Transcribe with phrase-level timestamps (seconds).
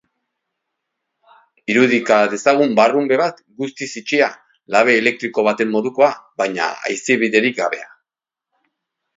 [1.73, 4.31] Irudika dezagun barrunbe bat guztiz itxia,
[4.77, 6.11] labe elektriko baten modukoa,
[6.43, 7.89] baina haizebiderik gabea.